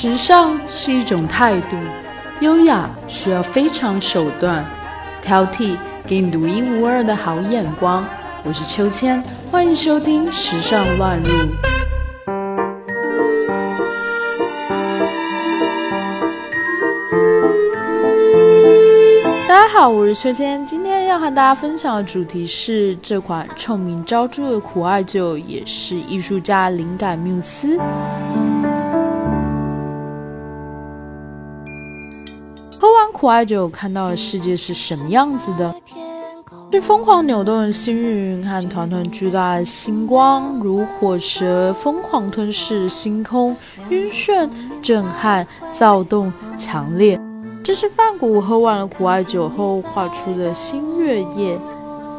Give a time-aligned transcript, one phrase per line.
[0.00, 1.76] 时尚是一种态度，
[2.38, 4.64] 优雅需要非常手段，
[5.20, 5.76] 挑剔
[6.06, 8.06] 给你独一无二的好眼光。
[8.44, 11.32] 我是秋千，欢迎收听《时尚乱入》。
[19.48, 27.76] 大家好，我是秋千，今天要和大家分享的主题是这款臭名昭著的苦艾酒，也是艺术家灵感缪斯。
[33.18, 35.74] 苦艾酒，看到的世界是什么样子的？
[36.70, 43.56] 是疯狂扭动的星云和团团巨大的星光，如火蛇疯狂吞噬星空，
[43.88, 44.48] 晕眩、
[44.80, 47.20] 震撼、躁动、强烈。
[47.64, 51.58] 这是范谷喝完了苦艾酒后画出的新月夜。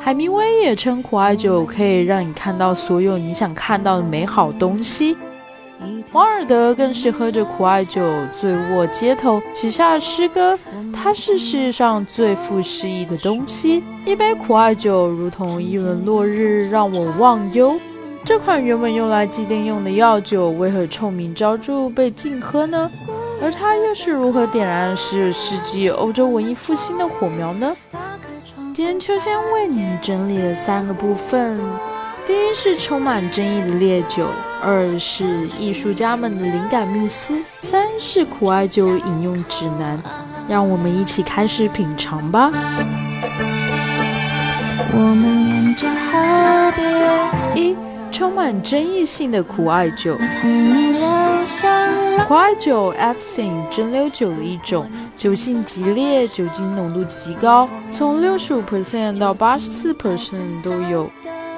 [0.00, 5.14] 海明威也称苦艾酒可以让你看到所有你想看到的美好东西。
[6.12, 8.00] 王尔德更是喝着苦艾酒
[8.32, 10.58] 醉卧街头，写下诗歌。
[10.92, 13.84] 它是世界上最富诗意的东西。
[14.04, 17.78] 一杯苦艾酒如同一轮落日，让我忘忧。
[18.24, 22.90] 这款原本用来祭奠用的药酒，为何臭名昭著被禁喝呢？
[23.42, 27.76] 而它又是如何点燃十九世纪欧洲文艺复兴的火苗呢？
[28.72, 31.60] 今天秋千为你整理了三个部分。
[32.26, 34.26] 第一是充满争议的烈酒，
[34.60, 40.02] 二是艺术家们的灵感缪斯，三是苦艾酒饮用指南。
[40.48, 42.50] 让我们一起开始品尝吧。
[44.92, 47.76] 我们沿着河边一
[48.10, 50.16] 充满争议性的苦艾酒，
[52.26, 61.08] 苦艾酒 （Absinthe） 蒸馏酒的一种，酒性极烈，酒精浓度极高，从六十五 percent 到八十四 percent 都有。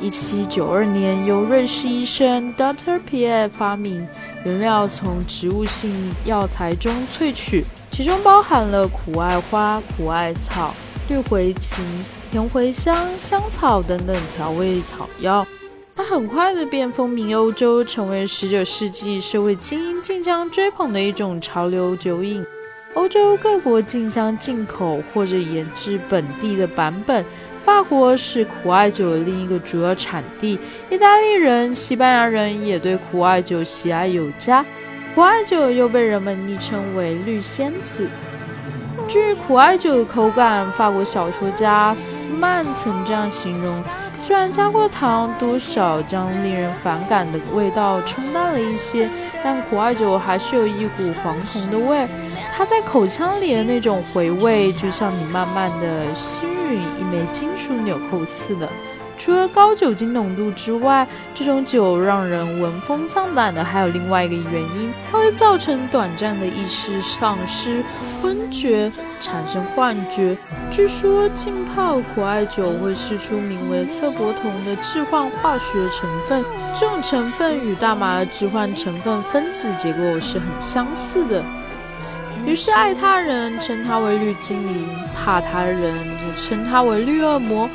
[0.00, 2.98] 一七九二年，由瑞士医生 Dr.
[3.06, 4.08] Pierre 发明，
[4.46, 10.74] 原料从植物性药材中萃取，其中包含了苦艾花、苦艾草、
[11.10, 11.84] 绿茴芹、
[12.30, 15.46] 甜茴香、香草等等调味草药。
[15.94, 22.42] 它很快的便风靡欧洲，成为十九世纪社会精英竞相追捧的一种潮流酒饮。
[22.94, 27.22] 欧洲各国竞相进口或者研制本地的版本。
[27.70, 30.58] 法国是苦艾酒的另一个主要产地，
[30.90, 34.62] 意大利人、西班牙人也对苦艾酒喜爱有加。
[35.14, 38.08] 苦艾酒又被人们昵称为“绿仙子”。
[39.06, 43.80] 据苦艾酒的口感，法国小说家斯曼曾这样形容：
[44.20, 49.08] 虽然加过糖，多少将令人反感的味道冲淡了一些，
[49.44, 52.04] 但苦艾酒还是有一股黄铜的味。
[52.52, 58.68] 它在口腔里的那种回味，就像你慢慢的吸吮一枚金属纽扣似的。
[59.18, 67.84] 除了高酒精浓度之外，这种酒让人闻风丧胆的还有另外一个原因，它会造成短暂的意识丧失、
[68.22, 70.34] 昏厥，产生幻觉。
[70.70, 76.42] 据说浸泡苦艾酒会释出名为侧柏酮的致幻化学成分，
[76.74, 81.44] 这种成分与大麻的致幻成分分子结构是很相似的。
[82.46, 85.94] 于是爱他人称他为绿精灵，怕他人
[86.42, 87.68] 称他为绿恶魔。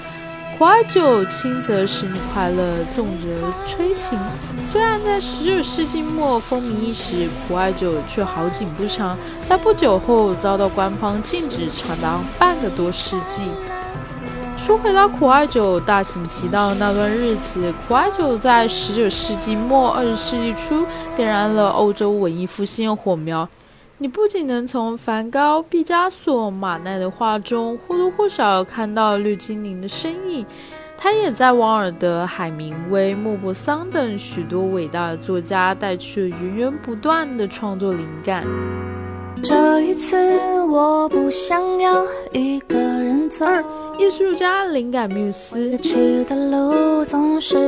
[0.57, 4.17] 苦艾酒轻则使你快乐，重则催情。
[4.71, 9.17] 虽然在十九世纪末风靡一时，苦艾酒却好景不长，
[9.49, 13.43] 在不久后遭到官方禁止长达半个多世纪。
[14.55, 20.85] 说回到苦艾酒大行其道那段日子，苦艾酒在十九世纪末二十世纪初
[21.17, 23.47] 点燃了欧洲文艺复兴的火苗。
[23.97, 30.45] 你不仅能从梵高、毕加索、马奈的画中或多或少看到绿精灵的身影，
[30.97, 38.45] 他也在王尔德、海明威、莫泊桑等许多伟大的作家带去了源源不断的创作灵感。
[39.41, 43.45] 这一次我不想要一个人走。
[43.45, 43.63] 二
[43.97, 45.72] 艺术家灵感缪斯。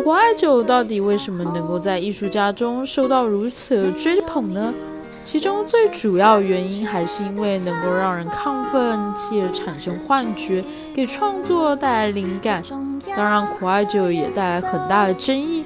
[0.04, 4.74] 苦艾酒到底为什么能够在艺术家中受到如此的追捧呢？
[5.28, 10.64] 其中最主要原因还是因为能够让人亢奋，继而产生幻觉，
[10.96, 12.64] 给创作带来灵感。
[13.14, 15.66] 当然，苦艾酒也带来很大的争议，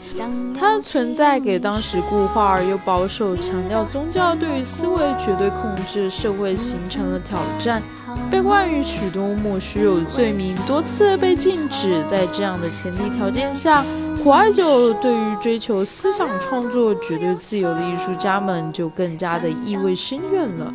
[0.59, 7.83] 它的存在给当时固化而又保守、强调宗教对于思维绝对控制社会形成了挑战，
[8.31, 12.03] 被冠于许多莫须有罪名，多次被禁止。
[12.09, 13.85] 在这样的前提条件下。
[14.23, 20.71] 苦艾酒对于追求思想创作绝对自由的艺术家们就更加的意味深远了。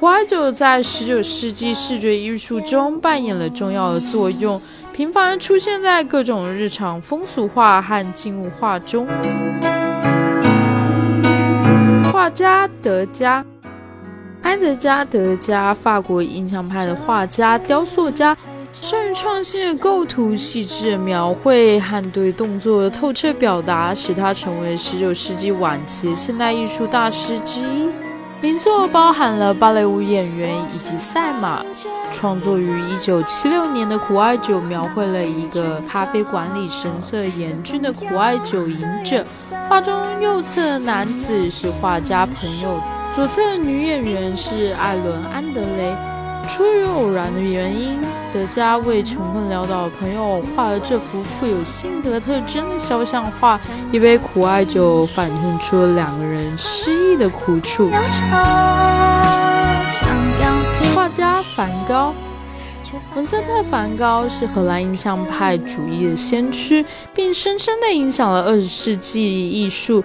[0.00, 4.58] 苦艾酒在十九世纪视觉艺术中扮演了重要的作用，
[4.94, 9.06] 频繁出现在各种日常风俗画和静物画中。
[12.10, 13.42] 画画家德加。
[14.42, 18.36] 埃德加·德加，法国印象派的画家、雕塑家，
[18.72, 27.88] 善于创新的构图、细致的描绘和对动作的透彻表达，使他成为19世纪晚期现代艺术大师之一。
[28.40, 31.64] 名作包含了芭蕾舞演员以及赛马。
[32.10, 39.24] 创作于1976年的《苦艾酒》描绘了一个咖啡馆里神色严峻的苦艾酒饮者。
[39.68, 39.92] 画中
[40.22, 42.80] 右侧男子是画家朋友。
[43.14, 45.94] 左侧女演员是艾伦·安德雷。
[46.48, 48.00] 出于偶然的原因，
[48.32, 53.58] 德加为穷困潦倒的朋友画了这幅富有性格特征的肖像画。
[53.90, 57.90] 一杯苦艾酒反映出了两个人失意的苦楚。
[60.94, 62.14] 画家梵高，
[63.14, 66.84] 文森特·梵高是荷兰印象派主义的先驱，
[67.14, 70.04] 并深深地影响了二十世纪艺术。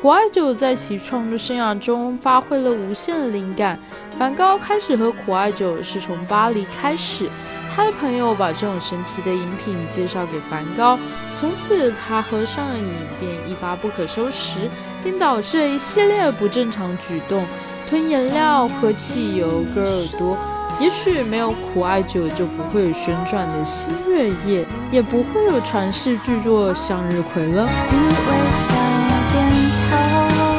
[0.00, 3.78] 苦艾酒在其创作生涯中发挥了无限的灵感。
[4.18, 7.28] 梵高开始喝苦艾酒是从巴黎开始，
[7.74, 10.96] 他的朋友把这种神奇的饮品介绍给梵高，
[11.34, 12.84] 从此他喝上了瘾
[13.18, 14.70] 便一发不可收拾，
[15.02, 17.44] 并导致了一系列不正常举动：
[17.88, 20.38] 吞颜料、喝汽油、割耳朵。
[20.80, 27.68] 也许没有苦艾酒，就不会有旋转的新月夜，也不会有传世巨作《向日葵》了。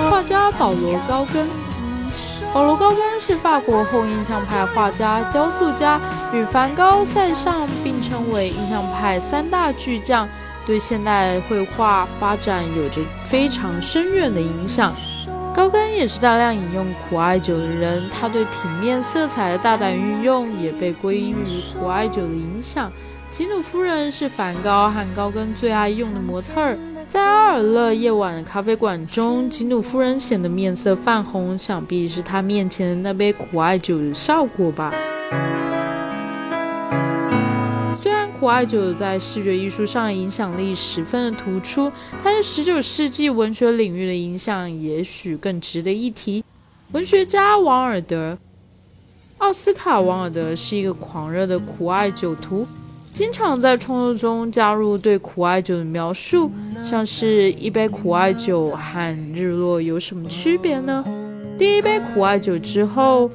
[0.09, 1.47] 画家保罗·高更，
[2.55, 5.99] 保罗·高更是法国后印象派画家、雕塑家，
[6.33, 10.25] 与梵高、塞尚并称为印象派三大巨匠，
[10.65, 14.95] 对现代绘画发展有着非常深远的影响。
[15.53, 22.89] 高更也是大量引用苦艾酒的人，他对平面色彩的大胆运用也被归因于苦艾酒的影响。
[23.31, 26.77] 吉努夫人是梵高和高更最爱用的模特儿。
[27.07, 34.93] 在阿尔勒夜晚的咖啡馆中，吉努夫人显得面色泛红，想必是她面前的那杯苦艾酒的效果吧。
[37.95, 41.91] 虽然苦艾酒在视觉艺术上影响力十分的突出，
[42.23, 46.43] 但是19世纪文学领域的影响也许更值得一提。
[46.91, 48.37] 文学家王尔德，
[49.37, 52.65] 奥斯卡·王尔德是一个狂热的苦艾酒徒。
[53.15, 56.51] 经常在创作中加入对苦艾酒的描述，
[56.83, 61.01] 像是一杯苦艾酒和日落有什么区别呢？
[61.57, 63.31] 第一杯苦艾酒之后，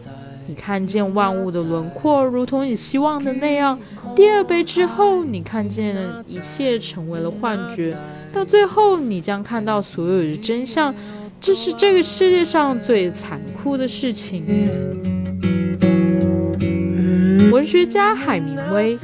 [0.46, 3.74] 你看见万物的轮廓如同你希望的那样；
[4.14, 5.96] 第二杯之后，你看见
[6.26, 7.94] 一切成为了幻觉；
[8.34, 10.94] 到最后，你将看到所有的真相。
[11.40, 14.44] 这是这个世界上最残酷的事情。
[17.50, 18.98] 文学家海明威。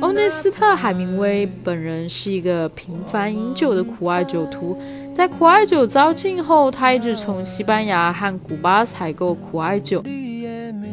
[0.00, 4.74] 欧内斯特·海明威本人是一个频繁饮酒的苦艾酒徒。
[5.14, 10.02] 在苦艾酒遭禁后，他一直从西班牙和古巴采购苦艾酒。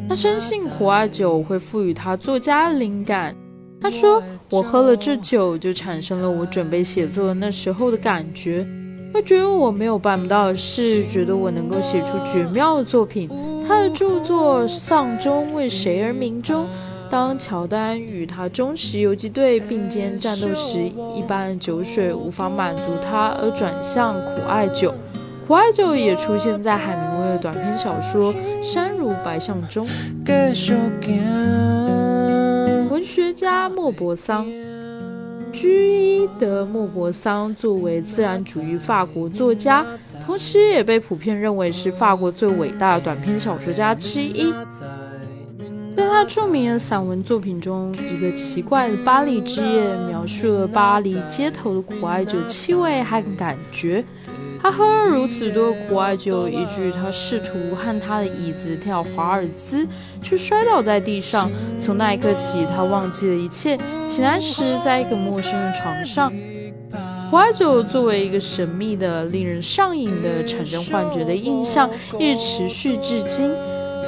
[0.09, 3.33] 他深信苦艾酒会赋予他作家灵感。
[3.79, 4.21] 他说
[4.51, 8.67] ：“我喝了这酒，就产生了我准备写作的那时候的感觉，
[9.13, 13.29] 会觉得我没有办不到的事，觉得我能够写出绝妙的作品。”
[13.65, 16.65] 他的著作《丧钟为谁而鸣》中。
[17.09, 20.79] 当乔丹与他忠实游击队并肩战斗时，
[21.15, 24.93] 一般酒水无法满足他，而转向苦艾酒。
[25.47, 29.87] 苦艾酒也出现在海明威的短篇小说《山如白象》中。
[32.89, 34.45] 文学家莫泊桑，
[35.53, 39.85] 居伊德莫泊桑作为自然主义法国作家，
[40.25, 44.53] 同时也被普遍认为是法国最伟大的短篇小说家之一。
[45.97, 54.05] 在他著名的散文作品中，《一个奇怪的巴黎之夜》描述了巴黎街头的苦艾酒气味和感觉。
[54.61, 59.87] 他喝了如此多苦艾酒，以至于他试图和他的椅子跳华尔兹，
[60.21, 61.49] 却摔倒在地上。
[61.79, 63.75] 从那一刻起，他忘记了一切。
[64.07, 66.31] 醒来时，在一个陌生的床上。
[67.31, 71.89] 苦艾酒作为一个神秘的、令人上瘾的、产生幻觉的印象，
[72.19, 73.51] 一直持续至今。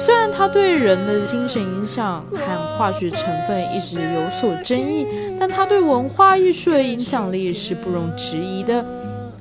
[0.02, 5.06] 虽然它对人的精神影响和化学成分一直有所争议，
[5.38, 8.82] 但它对文化艺术的影响力是不容置疑的。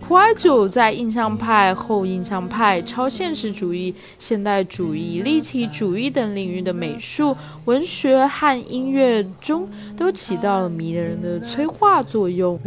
[0.05, 12.59] 苦艾酒在印象派、后印象派、超现实主义、现代主义、立体主义等领域的美术、文学和音乐中都起到了迷人的催化作用。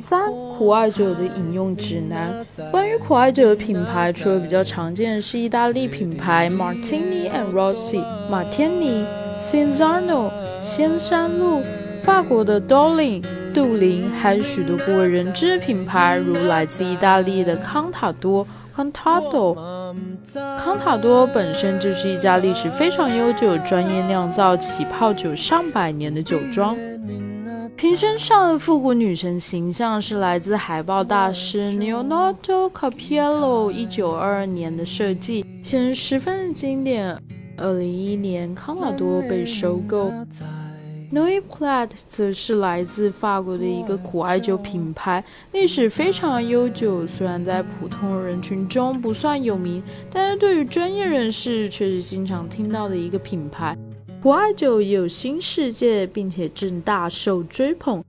[0.00, 2.44] 三苦艾酒的饮用指南。
[2.70, 9.04] 关于苦艾酒的品牌，除了比较常见的是意大利品牌 Martini and Rossi、马天尼、
[9.40, 10.30] Cinzano、
[10.62, 11.62] 仙山路，
[12.02, 13.22] 法国的 Dolin、
[13.54, 19.56] 杜林，还有许多不为人知的品牌，如来自意大利的康塔多 （Contado）。
[20.58, 26.76] 康塔多本身就是一家历史非常悠久、专业酿造起泡酒上百年的酒庄。
[27.80, 37.18] 瓶身上的复古女神形象是来自海报大师 Leonardo Capello 一九二二年的设计，显得十分的经典。
[37.56, 40.12] 二零一一年，康纳多被收购。
[41.12, 47.06] n o i p l a t 则是来自法国的一个苦艾酒品牌，历史非常悠久。
[47.06, 49.82] 虽然在普通人群中不算有名，
[50.12, 53.74] 但是对于专业人士却是经常听到的一个品牌。
[54.22, 58.04] 苦艾酒也有新世界，并且正大受追捧。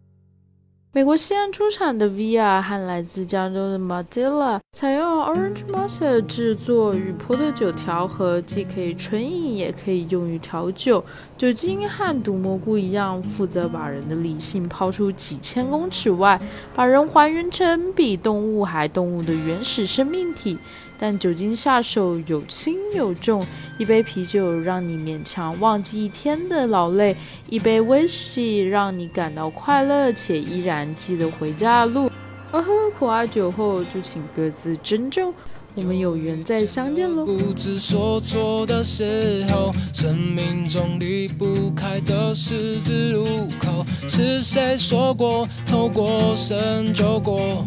[0.92, 11.02] 美国西岸出产的 VR 和来自加州的 Madilla 采用 Orange m a s a 制作，与葡萄酒调和，既可以纯饮，也可以用于调酒。
[11.38, 16.38] 酒精和毒蘑菇一样，负责把人的理性抛出几千公尺外，
[16.76, 20.58] 把人还原成比动物还动物的原始生命体。
[21.02, 23.44] 但酒精下手有轻有重，
[23.80, 27.18] 一杯啤酒让你勉强忘记一天的劳累，
[27.50, 32.12] 一杯威士忌让你感到快乐且依然记得回家的路。
[32.52, 35.34] 而喝苦艾酒后，就请各自珍重，
[35.74, 37.26] 我们有缘再相见喽。
[37.26, 47.66] 不知所措的时候，生命中离不开的十字路口，是谁说过，透过深就过？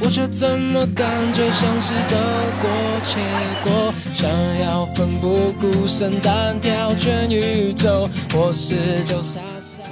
[0.00, 2.16] 我却怎么感觉像是得
[2.60, 2.70] 过
[3.04, 3.18] 且
[3.64, 9.82] 过，想要奋不顾身单挑全宇宙，或是就傻傻。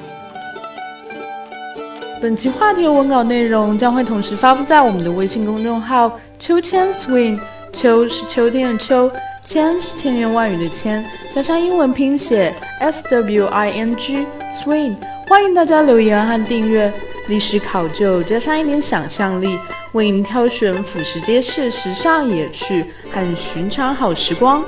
[2.23, 7.39] 本期话题文稿内容将会同时发布在我们的微信公众号“秋千 swing”，
[7.73, 9.11] 秋是秋天的秋，
[9.43, 14.95] 千是千言万语的千，加上英文拼写 s w i n g swing。
[15.29, 16.93] 欢迎大家留言和订阅。
[17.29, 19.59] 历史考究加上一点想象力。
[19.97, 24.63] 为您挑选俯拾皆是时尚野趣和寻常好时光，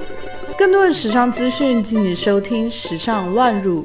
[0.56, 3.82] 更多的时尚资讯，敬请收听《时尚乱入》。